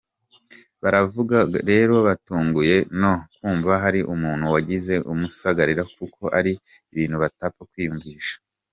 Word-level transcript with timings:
Baravugako 0.81 1.57
rero 1.71 1.95
batunguwe 2.07 2.75
no 3.01 3.13
kumva 3.35 3.71
hari 3.83 3.99
umuntu 4.13 4.45
wagiye 4.53 4.93
kumusagarari 5.05 5.83
kuko 5.97 6.23
ari 6.37 6.53
ibintu 6.91 7.15
batapfa 7.23 7.63
kwiyumvisha. 7.71 8.35